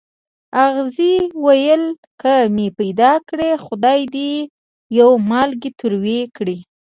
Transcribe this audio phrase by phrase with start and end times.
[0.65, 1.13] اغزي
[1.43, 1.83] ویل
[2.21, 4.31] که مې پیدا کړې خدای دې
[4.99, 6.57] یو مالګی تروې کړي.